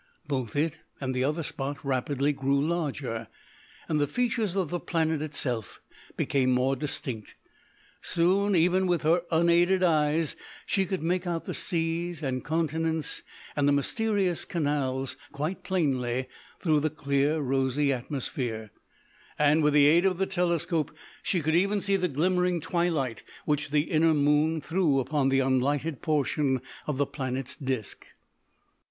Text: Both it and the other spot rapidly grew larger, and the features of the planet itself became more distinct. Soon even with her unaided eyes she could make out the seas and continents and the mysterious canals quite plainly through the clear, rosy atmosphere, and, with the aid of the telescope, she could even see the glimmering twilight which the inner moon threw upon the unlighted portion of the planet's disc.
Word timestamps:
Both 0.25 0.55
it 0.55 0.79
and 0.99 1.13
the 1.13 1.23
other 1.23 1.43
spot 1.43 1.85
rapidly 1.85 2.33
grew 2.33 2.59
larger, 2.59 3.27
and 3.87 4.01
the 4.01 4.07
features 4.07 4.55
of 4.55 4.71
the 4.71 4.79
planet 4.79 5.21
itself 5.21 5.79
became 6.17 6.49
more 6.49 6.75
distinct. 6.75 7.35
Soon 8.01 8.55
even 8.55 8.87
with 8.87 9.03
her 9.03 9.21
unaided 9.29 9.83
eyes 9.83 10.35
she 10.65 10.87
could 10.87 11.03
make 11.03 11.27
out 11.27 11.45
the 11.45 11.53
seas 11.53 12.23
and 12.23 12.43
continents 12.43 13.21
and 13.55 13.67
the 13.67 13.71
mysterious 13.71 14.43
canals 14.43 15.17
quite 15.31 15.61
plainly 15.63 16.27
through 16.59 16.79
the 16.79 16.89
clear, 16.89 17.37
rosy 17.39 17.93
atmosphere, 17.93 18.71
and, 19.37 19.61
with 19.61 19.73
the 19.75 19.85
aid 19.85 20.03
of 20.07 20.17
the 20.17 20.25
telescope, 20.25 20.89
she 21.21 21.41
could 21.43 21.53
even 21.53 21.79
see 21.79 21.95
the 21.95 22.07
glimmering 22.07 22.59
twilight 22.59 23.21
which 23.45 23.69
the 23.69 23.81
inner 23.81 24.15
moon 24.15 24.61
threw 24.61 24.97
upon 24.99 25.29
the 25.29 25.41
unlighted 25.41 26.01
portion 26.01 26.59
of 26.87 26.97
the 26.97 27.05
planet's 27.05 27.55
disc. 27.55 28.07